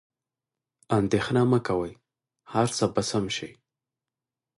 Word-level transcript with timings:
اندیښنه 0.97 1.41
مه 1.51 1.59
کوئ، 1.67 1.93
هر 2.53 2.67
څه 2.77 2.85
به 2.93 3.01
سم 3.09 3.25
شي. 3.35 3.49